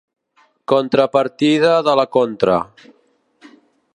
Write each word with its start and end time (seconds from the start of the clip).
Contrapartida 0.71 1.75
de 1.89 1.95
la 2.01 2.07
contra. 2.17 2.57